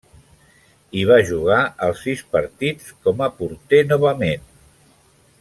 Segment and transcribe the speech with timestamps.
[0.93, 4.51] Hi va jugar els sis partits, com a porter novament.